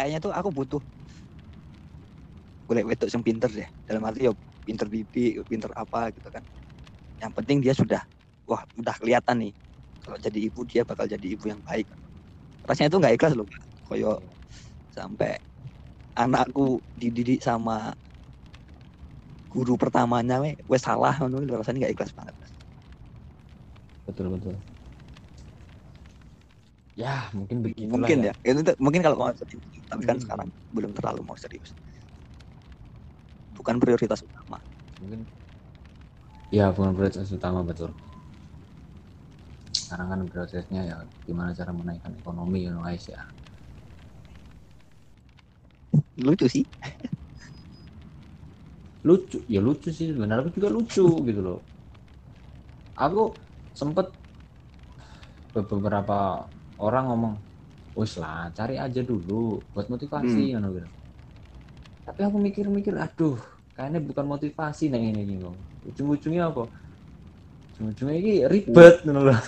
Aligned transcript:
kayaknya 0.00 0.18
tuh 0.24 0.32
aku 0.32 0.48
butuh. 0.48 0.80
Boleh 2.64 2.88
wedok 2.88 3.12
yang 3.12 3.20
pinter 3.20 3.52
deh. 3.52 3.68
Dalam 3.84 4.00
arti 4.08 4.24
ya 4.24 4.32
pinter 4.64 4.88
bibi 4.88 5.36
pinter 5.44 5.68
apa 5.76 6.08
gitu 6.16 6.32
kan. 6.32 6.40
Yang 7.20 7.32
penting 7.36 7.58
dia 7.60 7.76
sudah 7.76 8.00
wah 8.48 8.64
udah 8.80 8.96
kelihatan 8.96 9.44
nih. 9.44 9.52
Kalau 10.00 10.16
jadi 10.16 10.38
ibu 10.40 10.64
dia 10.64 10.88
bakal 10.88 11.04
jadi 11.04 11.26
ibu 11.36 11.44
yang 11.52 11.60
baik. 11.60 11.84
Rasanya 12.64 12.88
itu 12.88 12.96
nggak 12.96 13.14
ikhlas 13.20 13.34
loh 13.36 13.44
koyo 13.84 14.16
sampai 14.88 15.36
anakku 16.16 16.80
dididik 16.96 17.44
sama 17.44 17.92
guru 19.50 19.74
pertamanya 19.74 20.38
we 20.40 20.54
wes 20.70 20.86
salah 20.86 21.12
rasanya 21.20 21.84
nggak 21.84 21.92
ikhlas 21.92 22.16
banget. 22.16 22.34
Betul 24.08 24.32
betul 24.32 24.56
ya 27.00 27.32
mungkin 27.32 27.64
begitu 27.64 27.88
mungkin 27.88 28.28
ya, 28.28 28.34
itu 28.44 28.60
tuh- 28.60 28.76
mungkin 28.76 29.00
kalau 29.00 29.16
mau 29.16 29.32
serius 29.32 29.64
tapi 29.88 30.04
kan 30.04 30.20
Hmm. 30.20 30.24
sekarang 30.28 30.48
belum 30.68 30.92
terlalu 30.92 31.20
mau 31.24 31.36
serius. 31.40 31.72
Bukan 33.50 33.80
prioritas 33.80 34.20
utama. 34.20 34.60
Mungkin. 35.00 35.24
Ya 36.52 36.68
bukan 36.70 36.92
prioritas 36.94 37.32
utama 37.32 37.64
betul. 37.64 37.90
Sekarang 39.74 40.06
kan 40.12 40.20
prosesnya 40.30 40.82
ya 40.86 40.96
gimana 41.26 41.56
cara 41.56 41.72
menaikkan 41.74 42.14
ekonomi 42.14 42.68
you 42.68 42.70
know, 42.70 42.84
guys 42.84 43.08
ya. 43.08 43.18
Lucu 46.20 46.46
sih. 46.46 46.68
Lucu 49.02 49.42
ya 49.50 49.58
lucu 49.64 49.88
sih. 49.90 50.12
Sebenarnya 50.14 50.46
aku 50.46 50.54
juga 50.54 50.68
lucu 50.70 51.06
gitu 51.26 51.40
loh. 51.42 51.60
Aku 52.94 53.34
sempet 53.74 54.12
be- 55.50 55.66
beberapa 55.66 56.46
orang 56.86 57.04
ngomong 57.12 57.34
wis 57.98 58.14
lah 58.22 58.48
cari 58.56 58.76
aja 58.80 59.00
dulu 59.04 59.66
buat 59.74 59.86
motivasi 59.92 60.54
kan 60.56 60.64
gitu. 60.72 60.88
tapi 62.06 62.20
aku 62.26 62.36
mikir-mikir 62.40 62.94
aduh 62.96 63.38
kayaknya 63.76 64.00
bukan 64.02 64.26
motivasi 64.28 64.90
nih 64.92 65.02
ini 65.14 65.22
gitu. 65.38 65.50
Ujung-ujungnya 65.88 66.50
apa? 66.52 66.68
Ujung-ujungnya 67.72 68.16
ini 68.20 68.32
ribet 68.52 68.96
gitu 69.06 69.12
loh 69.16 69.36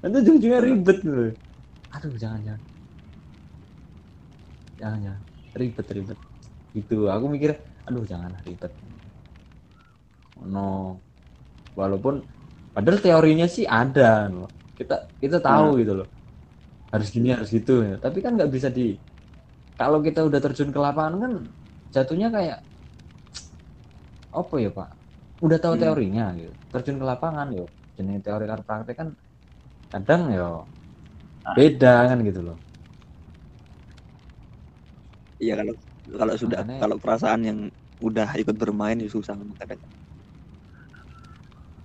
nanti 0.00 0.16
ujung-ujungnya 0.22 0.60
ribet 0.64 0.98
loh. 1.04 1.30
aduh 1.96 2.14
jangan 2.22 2.40
jangan 2.46 2.62
jangan 4.80 4.98
jangan 5.04 5.22
ribet 5.60 5.86
ribet. 5.96 6.18
Gitu 6.76 6.96
aku 7.14 7.26
mikir 7.34 7.50
aduh 7.88 8.04
jangan 8.08 8.32
ribet. 8.46 8.72
No 10.54 10.68
walaupun 11.78 12.14
padahal 12.74 12.98
teorinya 13.04 13.46
sih 13.50 13.66
ada 13.68 14.28
no. 14.32 14.46
Kita 14.80 14.96
kita 15.20 15.36
tahu 15.44 15.76
gitu 15.84 15.92
loh. 15.92 16.08
Harus 16.88 17.08
gini 17.12 17.28
harus 17.36 17.52
gitu. 17.52 17.84
Ya. 17.84 18.00
tapi 18.00 18.18
kan 18.24 18.32
nggak 18.34 18.50
bisa 18.50 18.68
di 18.72 18.96
kalau 19.76 20.00
kita 20.00 20.24
udah 20.24 20.40
terjun 20.40 20.72
ke 20.72 20.80
lapangan 20.80 21.14
kan 21.20 21.32
jatuhnya 21.94 22.28
kayak 22.32 22.58
apa 24.32 24.54
ya 24.64 24.70
pak? 24.72 24.88
Udah 25.44 25.58
tahu 25.60 25.74
Hmm. 25.76 25.82
teorinya 25.84 26.24
gitu. 26.40 26.52
Terjun 26.72 26.96
ke 27.00 27.06
lapangan 27.06 27.48
yo. 27.52 27.66
Jenis 27.96 28.24
teori 28.24 28.44
karo 28.48 28.62
praktek 28.64 28.96
kan 28.96 29.08
kadang 29.92 30.22
yo 30.32 30.64
beda 31.56 32.08
kan 32.08 32.18
gitu 32.24 32.40
loh. 32.46 32.58
Iya 35.40 35.54
kalau 35.60 35.74
kalau 36.20 36.34
sudah 36.36 36.60
Makanya- 36.64 36.80
kalau 36.84 36.96
perasaan 37.00 37.40
yang 37.48 37.58
udah 38.00 38.28
ikut 38.40 38.56
bermain 38.56 38.96
ya 39.00 39.08
susah. 39.08 39.36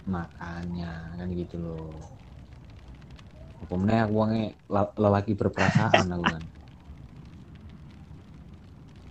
Makanya 0.06 1.18
kan 1.18 1.28
gitu 1.34 1.56
loh 1.59 1.98
hukumnya 3.61 4.06
aku 4.06 4.16
wangi 4.22 4.44
lelaki 5.00 5.31
berperasaan 5.38 6.06
aku 6.11 6.25
kan? 6.34 6.44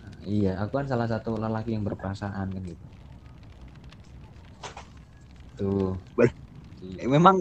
Nah, 0.04 0.16
iya 0.28 0.52
aku 0.60 0.72
kan 0.78 0.86
salah 0.90 1.08
satu 1.08 1.36
lelaki 1.40 1.72
yang 1.76 1.84
berperasaan 1.86 2.46
kan 2.54 2.62
gitu. 2.64 2.84
Tuh. 5.58 5.96
Ber- 6.18 6.34
Iya. 6.84 7.06
Eh, 7.06 7.08
memang 7.08 7.36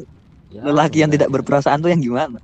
Ya, 0.54 0.62
lelaki 0.64 1.02
yang 1.02 1.10
sebenarnya. 1.12 1.28
tidak 1.28 1.30
berperasaan 1.34 1.80
tuh 1.82 1.90
yang 1.92 2.00
gimana? 2.04 2.40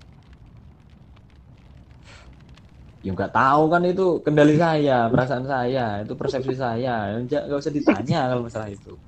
Ya 3.00 3.16
nggak 3.16 3.32
tahu 3.32 3.64
kan 3.72 3.82
itu 3.88 4.20
kendali 4.26 4.60
saya 4.60 5.08
perasaan 5.08 5.46
saya 5.48 6.04
itu 6.04 6.14
persepsi 6.20 6.52
saya. 6.58 7.16
Nggak 7.24 7.56
usah 7.56 7.72
ditanya 7.72 8.28
kalau 8.28 8.44
masalah 8.44 8.68
itu. 8.68 9.00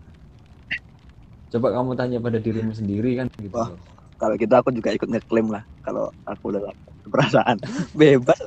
Coba 1.52 1.68
kamu 1.76 1.92
tanya 2.00 2.18
pada 2.24 2.40
dirimu 2.40 2.72
sendiri 2.72 3.20
kan 3.20 3.28
gitu. 3.36 3.52
Wah. 3.58 3.76
Kalau 4.22 4.36
gitu 4.38 4.54
aku 4.54 4.70
juga 4.78 4.94
ikut 4.94 5.10
ngeklaim 5.10 5.48
lah 5.56 5.64
kalau 5.86 6.14
aku 6.30 6.54
udah 6.54 6.62
berperasaan 7.06 7.58
bebas 8.00 8.40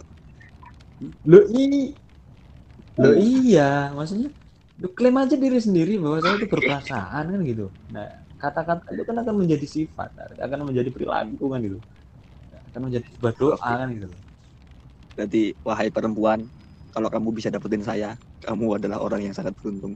Lo 1.31 1.41
i 1.51 1.65
Lo 3.03 3.11
iya, 3.19 3.91
maksudnya 3.97 4.29
lu 4.81 4.89
klaim 4.97 5.17
aja 5.23 5.37
diri 5.39 5.59
sendiri 5.67 5.93
bahwa 6.03 6.19
saya 6.23 6.35
itu 6.39 6.47
berperasaan 6.55 7.25
kan 7.33 7.41
gitu. 7.51 7.67
Nah, 7.95 8.07
kata-kata 8.43 8.83
itu 8.95 9.03
kan 9.09 9.17
akan 9.23 9.35
menjadi 9.43 9.67
sifat, 9.67 10.11
akan 10.47 10.59
menjadi 10.71 10.91
perilaku 10.95 11.45
kan 11.53 11.61
gitu. 11.67 11.79
Akan 12.71 12.81
menjadi 12.87 13.07
sebuah 13.15 13.35
doa 13.41 13.57
kan 13.83 13.89
gitu. 13.95 14.09
berarti 15.15 15.55
wahai 15.67 15.89
perempuan 15.95 16.41
kalau 16.95 17.09
kamu 17.11 17.29
bisa 17.35 17.51
dapetin 17.55 17.83
saya 17.87 18.19
kamu 18.43 18.79
adalah 18.83 18.99
orang 19.03 19.27
yang 19.27 19.35
sangat 19.35 19.55
beruntung 19.59 19.95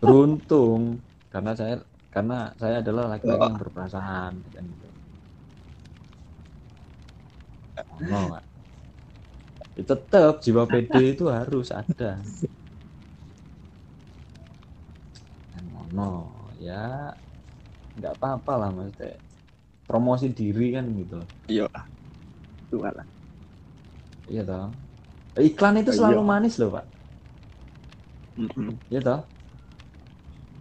Beruntung 0.00 1.02
karena 1.32 1.52
saya 1.58 1.74
karena 2.14 2.34
saya 2.60 2.76
adalah 2.82 3.04
laki-laki 3.12 3.44
yang 3.50 3.60
berperasaan 3.62 4.32
kan 4.54 4.64
gitu. 4.72 4.88
Oh, 8.10 8.28
Pak. 8.30 8.44
Ya, 9.78 9.82
tetap 9.90 10.32
jiwa 10.44 10.62
PD 10.70 10.94
itu 11.14 11.24
harus 11.36 11.66
ada. 11.80 12.10
Kan 15.52 15.64
ngono 15.72 16.02
ya. 16.66 16.74
Nggak 17.98 18.12
apa-apa 18.16 18.52
lah 18.60 18.70
maksudnya. 18.76 19.10
Promosi 19.88 20.26
diri 20.38 20.66
kan 20.76 20.86
gitu. 21.00 21.16
Iya 21.48 21.68
tuh 22.70 22.80
lah. 22.84 23.08
Iya 24.30 24.40
toh. 24.48 24.64
Iklan 25.48 25.74
itu 25.82 25.90
Oh, 25.90 25.94
selalu 25.98 26.20
iya. 26.20 26.28
manis 26.30 26.54
loh 26.60 26.70
pak. 26.76 26.84
Iya 28.90 29.00
toh. 29.04 29.18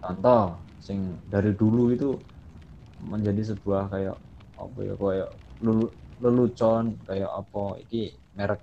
Contoh 0.02 0.67
sing 0.88 1.00
dari 1.34 1.52
dulu 1.62 1.82
itu 1.96 2.06
menjadi 3.12 3.42
sebuah 3.52 3.84
kayak 3.94 4.16
apa 4.64 4.80
ya 4.88 4.94
kayak 5.04 5.30
lelu- 5.66 5.96
lelucon 6.24 6.86
kayak 7.08 7.30
apa 7.40 7.60
iki 7.84 7.98
merek 8.38 8.60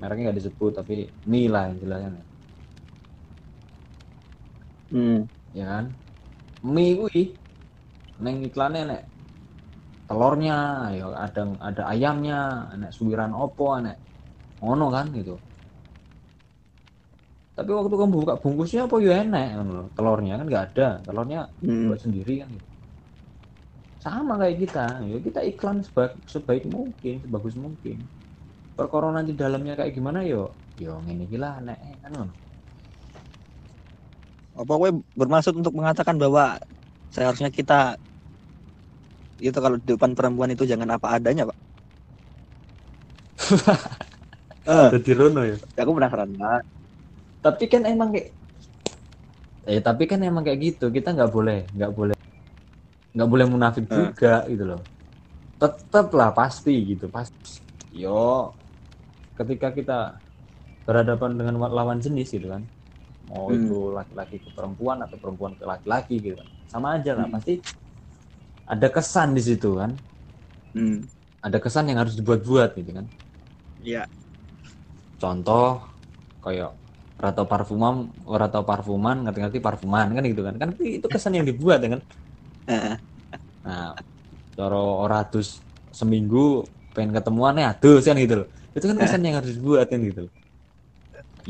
mereknya 0.00 0.22
nggak 0.28 0.38
disebut 0.40 0.70
tapi 0.78 0.94
mie 1.30 1.48
lah 1.52 1.62
yang 1.68 1.76
jelasnya 1.82 2.10
Hmm. 4.90 5.14
ya 5.58 5.64
kan? 5.72 5.84
Mie 6.74 6.92
kuwi 6.98 7.20
neng 8.22 8.36
iklannya 8.48 8.82
nek 8.90 9.02
telurnya 10.08 10.54
ya 10.98 11.04
ada 11.26 11.40
ada 11.68 11.82
ayamnya 11.92 12.34
nek 12.80 12.90
suwiran 12.96 13.32
opo 13.44 13.64
nek 13.84 13.96
ngono 14.62 14.84
kan 14.96 15.06
gitu 15.18 15.32
tapi 17.58 17.70
waktu 17.76 17.96
kamu 18.00 18.12
buka 18.22 18.34
bungkusnya 18.42 18.80
apa 18.86 18.96
ya 19.08 19.14
lho. 19.68 19.82
telurnya 19.96 20.32
kan 20.38 20.44
nggak 20.50 20.64
ada. 20.68 20.82
Telurnya 21.06 21.38
Hmm. 21.60 21.86
buat 21.86 22.00
sendiri 22.04 22.32
kan 22.40 22.48
gitu. 22.56 22.68
sama 24.04 24.32
kayak 24.40 24.56
kita. 24.62 24.78
Ya 25.10 25.16
kita 25.26 25.40
iklan 25.50 25.76
sebaik, 25.86 26.12
sebaik 26.34 26.62
mungkin 26.76 27.14
sebagus 27.24 27.54
mungkin. 27.64 27.96
Perkara 28.78 29.08
nanti 29.16 29.32
dalamnya 29.42 29.72
kayak 29.78 29.92
gimana 29.98 30.20
yo 30.32 30.38
yo 30.82 30.90
ngene 31.04 31.22
iki 31.28 31.36
lah 31.44 31.54
nek 31.66 31.78
kan 32.04 32.12
apa 34.60 34.72
gue 34.80 34.90
bermaksud 35.20 35.54
untuk 35.60 35.74
mengatakan 35.78 36.16
bahwa 36.22 36.58
seharusnya 37.14 37.50
kita 37.58 37.74
itu 39.46 39.58
kalau 39.64 39.76
di 39.80 39.86
depan 39.94 40.12
perempuan 40.18 40.50
itu 40.54 40.64
jangan 40.72 40.88
apa 40.96 41.06
adanya 41.16 41.42
pak? 41.50 41.56
Eh, 44.66 44.88
jadi 44.92 45.10
rono 45.18 45.40
ya? 45.50 45.56
Aku 45.80 45.90
penasaran 45.96 46.30
banget 46.40 46.64
tapi 47.38 47.64
kan 47.70 47.82
emang 47.86 48.10
kayak 48.10 48.28
eh 49.68 49.80
tapi 49.84 50.08
kan 50.08 50.18
emang 50.24 50.42
kayak 50.42 50.60
gitu. 50.60 50.88
Kita 50.88 51.12
nggak 51.12 51.30
boleh 51.30 51.68
nggak 51.76 51.92
boleh 51.92 52.16
nggak 53.12 53.28
boleh 53.28 53.46
munafik 53.48 53.84
Eh. 53.84 53.92
juga 53.92 54.44
gitu 54.48 54.64
loh. 54.64 54.80
Tetap 55.58 56.08
lah 56.14 56.30
pasti 56.32 56.74
gitu. 56.94 57.06
Pasti 57.08 57.60
yo. 57.92 58.52
Ketika 59.36 59.70
kita 59.70 60.18
berhadapan 60.82 61.36
dengan 61.36 61.54
lawan 61.68 62.00
jenis 62.00 62.32
gitu 62.32 62.48
kan. 62.48 62.64
Mau 63.28 63.52
Hmm. 63.52 63.60
itu 63.60 63.92
laki-laki 63.92 64.40
ke 64.40 64.48
perempuan 64.56 65.04
atau 65.04 65.20
perempuan 65.20 65.52
ke 65.52 65.62
laki-laki 65.62 66.16
gitu 66.18 66.40
kan. 66.40 66.48
Sama 66.66 66.96
aja 66.96 67.12
lah 67.12 67.28
Hmm. 67.28 67.36
pasti 67.36 67.60
ada 68.64 68.88
kesan 68.88 69.36
di 69.36 69.42
situ 69.44 69.76
kan. 69.76 69.92
Hmm. 70.72 71.00
ada 71.38 71.62
kesan 71.62 71.86
yang 71.86 72.02
harus 72.02 72.18
dibuat-buat 72.18 72.74
gitu 72.74 72.90
kan. 72.92 73.06
Iya. 73.78 74.10
Contoh 75.22 75.86
kayak 76.42 76.74
rata 77.24 77.42
parfuman 77.50 77.94
rata 78.42 78.58
parfuman 78.68 79.16
ngerti-ngerti 79.22 79.60
parfuman 79.66 80.06
kan 80.16 80.22
gitu 80.30 80.42
kan. 80.46 80.54
Kan 80.62 80.68
itu 80.98 81.06
kesan 81.14 81.32
yang 81.38 81.46
dibuat 81.50 81.78
ya 81.84 81.88
kan? 81.94 82.02
Nah 83.64 83.84
cara 84.56 84.78
ratus 85.12 85.46
seminggu 86.00 86.38
pengen 86.94 87.12
ketemuan 87.16 87.54
ya 87.62 87.66
aduh 87.74 87.96
kan 88.06 88.16
gitu 88.24 88.34
loh. 88.40 88.48
Itu 88.76 88.86
kan 88.90 88.98
kesan 89.02 89.22
yang 89.26 89.36
harus 89.40 89.52
dibuat 89.58 89.86
kan 89.92 90.00
gitu 90.08 90.20
loh. 90.26 90.32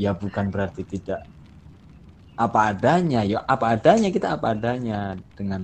Ya 0.03 0.11
bukan 0.21 0.45
berarti 0.53 0.81
tidak 0.93 1.19
apa 2.43 2.59
adanya 2.71 3.17
ya 3.31 3.37
apa 3.53 3.65
adanya 3.75 4.07
kita 4.15 4.27
apa 4.35 4.47
adanya 4.55 4.93
dengan 5.37 5.61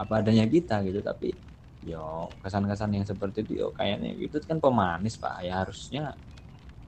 apa 0.00 0.12
adanya 0.20 0.44
kita 0.54 0.74
gitu. 0.86 0.98
Tapi 1.08 1.26
yo 1.88 1.98
kesan-kesan 2.42 2.90
yang 2.96 3.06
seperti 3.10 3.38
itu 3.44 3.52
yo 3.60 3.66
kayaknya 3.78 4.08
itu 4.24 4.36
kan 4.48 4.58
pemanis 4.64 5.14
pak. 5.22 5.32
Ya 5.46 5.52
harusnya 5.60 6.00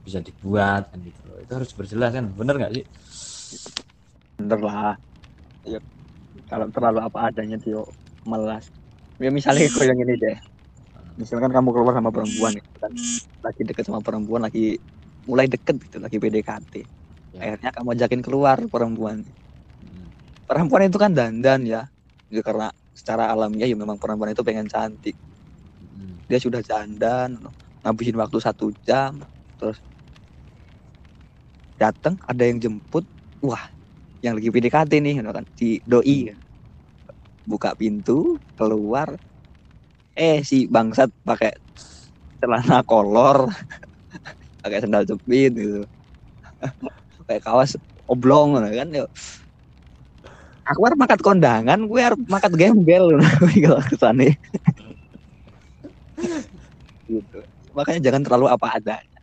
bisa 0.07 0.23
dibuat 0.23 0.87
kan 0.87 0.99
gitu 1.03 1.21
loh. 1.27 1.37
Itu 1.43 1.51
harus 1.59 1.71
berjelas 1.75 2.15
kan? 2.15 2.31
Bener 2.31 2.55
nggak 2.55 2.71
sih? 2.79 2.85
Bener 4.39 4.59
lah. 4.63 4.95
Ya 5.67 5.83
kalau 6.47 6.71
terlalu 6.71 7.03
apa 7.03 7.27
adanya 7.27 7.59
Tio 7.59 7.83
melas. 8.23 8.71
Ya 9.19 9.27
misalnya 9.27 9.67
kau 9.75 9.83
yang 9.83 9.99
ini 9.99 10.15
deh. 10.15 10.37
Misalkan 11.19 11.51
kamu 11.51 11.75
keluar 11.75 11.93
sama 11.99 12.07
perempuan 12.07 12.55
gitu 12.55 12.71
kan. 12.79 12.91
Lagi 13.43 13.61
deket 13.67 13.83
sama 13.83 13.99
perempuan 13.99 14.47
lagi 14.47 14.79
mulai 15.27 15.51
deket 15.51 15.75
gitu 15.83 15.99
lagi 15.99 16.15
PDKT 16.23 16.87
Ya. 17.35 17.43
akhirnya 17.43 17.75
kamu 17.75 17.87
ajakin 17.99 18.21
keluar 18.23 18.57
perempuan. 18.71 19.19
Hmm. 19.83 20.07
perempuan 20.47 20.87
itu 20.87 20.95
kan 20.95 21.11
dandan 21.11 21.67
ya. 21.67 21.91
Ya 22.31 22.41
karena 22.41 22.71
secara 22.95 23.27
alamiah 23.29 23.67
ya 23.67 23.75
memang 23.75 23.99
perempuan 23.99 24.31
itu 24.31 24.41
pengen 24.47 24.71
cantik. 24.71 25.13
Hmm. 25.77 26.15
dia 26.31 26.39
sudah 26.39 26.63
dandan 26.63 27.35
ngabisin 27.83 28.15
waktu 28.15 28.37
satu 28.39 28.71
jam 28.87 29.21
terus 29.59 29.77
datang 31.77 32.17
ada 32.25 32.43
yang 32.43 32.57
jemput 32.57 33.05
wah 33.41 33.61
yang 34.25 34.33
lagi 34.35 34.49
PDKT 34.49 34.91
nih 34.99 35.13
gitu 35.21 35.31
kan 35.31 35.45
si 35.53 35.79
doi. 35.85 36.33
Buka 37.47 37.77
pintu 37.79 38.41
keluar 38.59 39.15
eh 40.17 40.41
si 40.43 40.65
bangsat 40.67 41.13
pakai 41.23 41.53
celana 42.41 42.83
kolor 42.83 43.47
pakai 44.65 44.83
sandal 44.83 45.05
jepit 45.07 45.53
gitu. 45.53 45.81
Pakai 47.17 47.41
kawas 47.41 47.73
oblong 48.07 48.55
gitu 48.61 48.77
kan 48.77 48.89
yuk 48.93 49.09
aku 50.67 50.81
harus 50.83 50.99
makat 50.99 51.19
kondangan 51.23 51.79
gue 51.87 52.01
harus 52.03 52.19
makat 52.27 52.51
gembel 52.59 53.15
kalau 53.63 53.81
ke 53.87 53.95
sana 53.95 54.27
gitu. 57.07 57.39
Makanya 57.71 57.99
jangan 58.03 58.21
terlalu 58.25 58.45
apa 58.51 58.67
adanya 58.75 59.21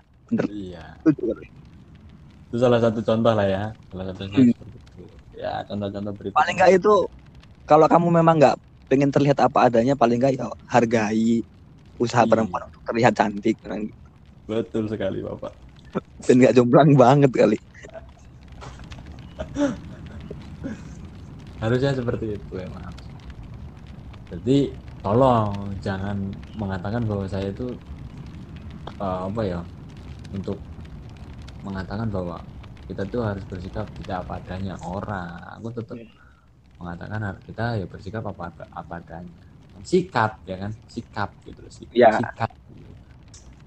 iya. 0.48 0.96
Setuju 1.04 1.36
kali. 1.36 1.46
Itu 2.54 2.62
salah 2.62 2.78
satu 2.78 3.00
contoh 3.02 3.32
lah 3.34 3.46
ya. 3.50 3.62
Salah 3.90 4.04
satunya 4.14 4.38
Hmm. 4.38 4.54
seperti 4.54 4.76
itu 4.78 5.02
ya 5.34 5.66
contoh-contoh 5.66 6.12
berikutnya. 6.14 6.38
Paling 6.38 6.54
nggak 6.58 6.72
itu 6.78 6.94
kalau 7.66 7.86
kamu 7.90 8.08
memang 8.22 8.36
nggak 8.40 8.56
pengen 8.90 9.10
terlihat 9.14 9.38
apa 9.42 9.58
adanya 9.66 9.94
paling 9.98 10.18
nggak 10.22 10.34
ya 10.38 10.46
hargai 10.70 11.42
usaha 11.98 12.24
Iya. 12.24 12.30
perempuan 12.30 12.62
untuk 12.70 12.82
terlihat 12.86 13.14
cantik. 13.18 13.56
Kan. 13.62 13.90
betul 14.48 14.84
sekali 14.92 15.18
bapak. 15.24 15.52
Dan 16.26 16.34
nggak 16.40 16.54
jomplang 16.56 16.90
banget 16.98 17.30
kali. 17.32 17.58
Harusnya 21.62 21.92
seperti 21.98 22.26
itu 22.38 22.52
emang 22.66 22.94
jadi 24.30 24.52
tolong 25.02 25.52
jangan 25.84 26.16
mengatakan 26.60 27.02
bahwa 27.08 27.26
saya 27.32 27.46
itu 27.52 27.62
eh, 29.02 29.16
apa 29.28 29.40
ya 29.50 29.56
untuk 30.36 30.56
mengatakan 31.66 32.08
bahwa 32.16 32.36
kita 32.88 33.02
tuh 33.12 33.22
harus 33.28 33.44
bersikap 33.50 33.86
tidak 33.98 34.16
apa 34.28 34.32
adanya 34.40 34.74
orang. 34.84 35.30
Aku 35.58 35.68
tetap 35.78 35.98
mengatakan 36.80 37.20
har- 37.26 37.42
kita 37.48 37.64
ya 37.80 37.86
bersikap 37.92 38.24
apa 38.32 38.44
apa 38.80 38.94
adanya. 39.02 39.34
Sikap 39.92 40.30
ya 40.50 40.56
kan? 40.62 40.72
Sikap 40.94 41.30
gitu 41.46 41.60
loh 41.64 41.72
sikap, 41.80 42.02
Ya. 42.02 42.18
sikap 42.18 42.50
gitu. 42.70 42.92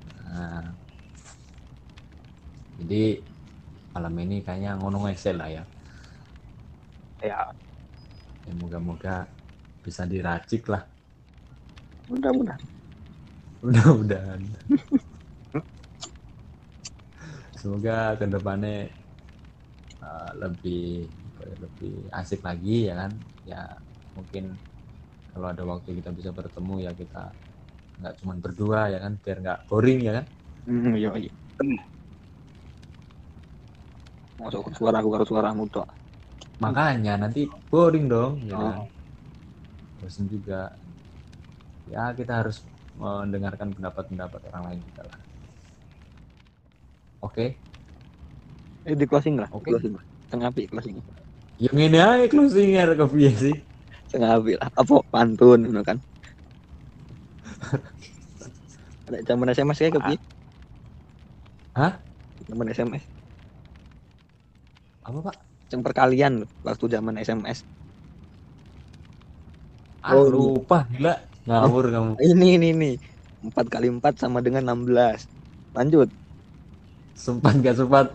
nah. 0.08 0.78
Jadi 2.80 3.02
malam 3.94 4.14
ini 4.24 4.36
kayaknya 4.46 4.72
ngono 4.80 4.98
excel 5.14 5.36
lah 5.42 5.50
ya. 5.58 5.64
Ya 7.22 7.58
ya 8.48 8.54
moga-moga 8.56 9.28
bisa 9.86 10.04
diracik 10.10 10.64
lah. 10.74 10.84
Mudah-mudahan. 12.10 12.62
Mudah-mudahan 13.64 14.42
semoga 17.68 18.16
ke 18.20 18.26
depannya 18.32 18.88
uh, 20.04 20.32
lebih 20.42 20.84
apa 21.34 21.42
ya, 21.50 21.56
lebih 21.66 21.94
asik 22.20 22.40
lagi 22.48 22.72
ya 22.90 22.94
kan? 23.02 23.12
Ya 23.52 23.62
mungkin 24.16 24.44
kalau 25.32 25.48
ada 25.54 25.64
waktu 25.72 25.90
kita 26.00 26.12
bisa 26.20 26.32
bertemu 26.40 26.76
ya 26.88 26.92
kita 27.02 27.20
nggak 28.00 28.16
cuma 28.22 28.34
berdua 28.44 28.82
ya 28.94 29.00
kan? 29.06 29.14
Biar 29.24 29.38
nggak 29.44 29.60
boring 29.70 30.00
ya 30.08 30.14
kan? 30.18 30.26
Hmm, 30.66 30.96
iya 30.98 31.10
iya. 31.18 31.32
Masuk 34.40 34.66
suara 34.78 34.98
aku 35.00 35.10
karo 35.14 35.26
suaramu 35.30 35.64
tok. 35.74 35.88
Makanya 36.64 37.14
nanti 37.22 37.42
boring 37.72 38.06
dong 38.14 38.34
ya 38.50 38.56
Oh. 38.56 38.62
kan? 38.62 38.80
Bosan 40.00 40.26
juga. 40.30 40.78
Ya 41.94 42.04
kita 42.20 42.34
harus 42.44 42.58
mendengarkan 43.02 43.70
pendapat-pendapat 43.76 44.42
orang 44.50 44.64
lain 44.68 44.80
juga 44.88 45.02
lah 45.10 45.20
oke. 47.22 47.46
Eh 48.88 48.96
di 48.96 49.06
closing 49.10 49.36
lah 49.42 49.50
Oke. 49.52 49.70
closing 49.70 49.94
lah. 49.98 50.04
Tengah 50.32 50.48
api 50.52 50.64
closing. 50.72 50.98
Yang 51.58 51.78
ini 51.90 51.98
aja 51.98 52.26
closing 52.32 52.70
ya 52.78 52.84
ke 53.00 53.06
sih? 53.42 53.56
Tengah 54.12 54.30
api 54.40 54.54
lah. 54.60 54.70
Apa 54.82 54.96
pantun 55.12 55.60
gitu 55.68 55.82
kan? 55.84 55.98
Ada 59.08 59.18
zaman 59.30 59.48
SMS 59.56 59.80
kayak 59.80 59.94
ke 59.96 60.02
piye? 60.06 60.18
Hah? 61.76 61.94
zaman 62.48 62.68
SMS 62.74 63.04
apa 65.08 65.20
pak? 65.26 65.36
Yang 65.72 65.82
perkalian 65.88 66.34
waktu 66.68 66.86
zaman 66.96 67.16
SMS 67.28 67.60
ah 70.08 70.16
Oh, 70.18 70.26
lupa 70.34 70.78
gila. 70.92 71.14
Ngawur 71.48 71.86
kamu. 71.94 72.14
ini 72.26 72.46
ini 72.58 72.68
ini. 72.74 72.88
Empat 73.46 73.66
kali 73.74 73.88
empat 73.96 74.14
sama 74.22 74.40
dengan 74.46 74.62
16 74.68 75.20
lanjut 75.78 76.10
sempat 77.18 77.58
gak 77.58 77.82
sempat 77.82 78.14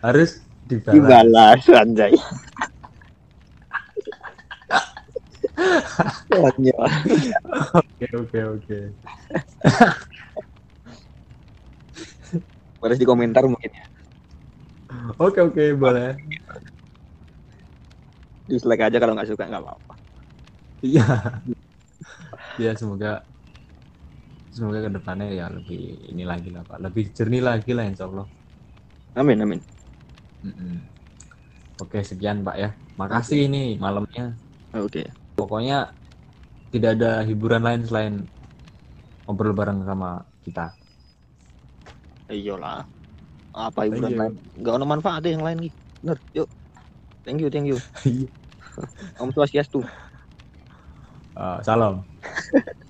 harus 0.00 0.38
dibalas. 0.70 0.94
Dibalas 0.94 1.62
anjay. 1.74 2.14
Oke 6.36 8.06
oke 8.12 8.40
oke. 8.44 8.78
Boleh 12.76 12.96
di 13.00 13.06
komentar 13.08 13.42
mungkin 13.48 13.72
ya. 13.72 13.86
oke 15.16 15.40
oke 15.42 15.64
boleh. 15.74 16.14
Dislike 18.46 18.84
aja 18.84 19.00
kalau 19.02 19.16
nggak 19.16 19.32
suka 19.32 19.48
nggak 19.48 19.64
apa-apa. 19.64 19.94
iya. 20.84 21.06
Ya 22.60 22.72
semoga 22.76 23.24
semoga 24.56 24.88
ke 24.88 24.90
depannya 24.96 25.28
ya 25.36 25.46
lebih 25.52 26.08
ini 26.16 26.24
lagi 26.24 26.48
lah 26.48 26.64
pak 26.64 26.80
lebih 26.80 27.12
jernih 27.12 27.44
lagi 27.44 27.76
lah 27.76 27.84
insya 27.84 28.08
Allah 28.08 28.24
Amin 29.12 29.36
amin. 29.44 29.60
Mm-mm. 30.40 30.80
oke 31.84 31.98
sekian 32.00 32.40
pak 32.40 32.56
ya 32.56 32.70
makasih 32.96 33.52
ini 33.52 33.76
malamnya 33.76 34.40
Oke. 34.72 35.04
pokoknya 35.36 35.92
tidak 36.72 36.96
ada 36.96 37.20
hiburan 37.28 37.60
lain 37.60 37.82
selain 37.84 38.14
ngobrol 39.28 39.52
bareng 39.52 39.84
sama 39.84 40.24
kita 40.40 40.72
Iyalah. 42.26 42.90
Apa 43.54 43.86
hiburan 43.86 44.18
lain? 44.18 44.32
Nggak 44.58 44.74
ada 44.74 44.86
manfaatnya 44.88 45.30
yang 45.38 45.44
lain 45.46 45.58
gitu. 45.70 45.78
Bener. 46.02 46.18
Yuk. 46.34 46.48
Thank 47.22 47.38
you 47.38 47.48
thank 47.54 47.66
you. 47.70 47.78
Iya. 48.02 48.26
Om 49.22 49.30
Swastiastu. 49.30 49.86
Eh, 51.36 51.58
salam 51.62 52.08